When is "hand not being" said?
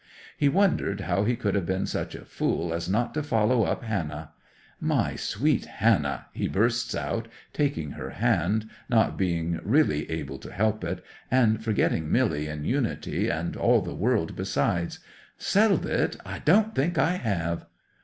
8.09-9.59